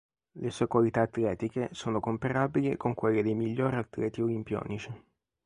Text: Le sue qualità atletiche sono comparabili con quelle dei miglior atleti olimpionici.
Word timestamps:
Le 0.31 0.49
sue 0.49 0.65
qualità 0.65 1.01
atletiche 1.01 1.69
sono 1.73 1.99
comparabili 1.99 2.75
con 2.75 2.95
quelle 2.95 3.21
dei 3.21 3.35
miglior 3.35 3.75
atleti 3.75 4.23
olimpionici. 4.23 4.91